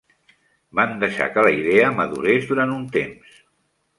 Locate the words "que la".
1.35-1.51